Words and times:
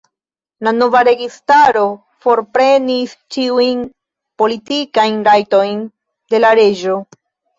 La 0.67 0.71
nova 0.75 1.01
registaro 1.07 1.81
forprenis 2.25 3.13
ĉiujn 3.35 3.83
politikajn 4.43 5.19
rajtojn 5.29 5.85
de 6.35 6.41
la 6.45 6.55
reĝo. 6.61 6.97